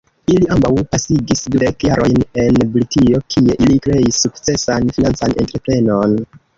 Ili 0.35 0.45
ambaŭ 0.53 0.69
pasigis 0.93 1.45
dudek 1.57 1.85
jarojn 1.89 2.25
en 2.45 2.59
Britio, 2.73 3.23
kie 3.37 3.61
ili 3.67 3.79
kreis 3.87 4.27
sukcesan 4.27 4.95
financan 5.01 5.41
entreprenon. 5.47 6.23